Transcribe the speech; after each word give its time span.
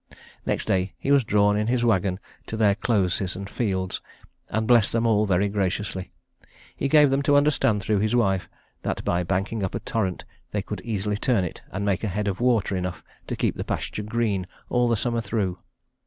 Next 0.47 0.65
day 0.65 0.95
he 0.97 1.11
was 1.11 1.23
drawn 1.23 1.55
in 1.55 1.67
his 1.67 1.85
wagon 1.85 2.19
to 2.47 2.57
their 2.57 2.73
closes 2.73 3.35
and 3.35 3.47
fields, 3.47 4.01
and 4.49 4.65
blessed 4.65 4.91
them 4.93 5.05
all 5.05 5.27
very 5.27 5.47
graciously. 5.47 6.11
He 6.75 6.87
gave 6.87 7.11
them 7.11 7.21
to 7.21 7.35
understand 7.35 7.83
through 7.83 7.99
his 7.99 8.15
wife 8.15 8.49
that 8.81 9.05
by 9.05 9.21
banking 9.21 9.61
up 9.63 9.75
a 9.75 9.79
torrent 9.79 10.25
they 10.49 10.63
could 10.63 10.81
easily 10.81 11.17
turn 11.17 11.43
it 11.43 11.61
and 11.69 11.85
make 11.85 12.03
a 12.03 12.07
head 12.07 12.27
of 12.27 12.41
water 12.41 12.75
enough 12.75 13.03
to 13.27 13.35
keep 13.35 13.55
the 13.57 13.63
pasture 13.63 14.01
green 14.01 14.47
all 14.69 14.89
the 14.89 14.97
summer 14.97 15.21
through. 15.21 15.59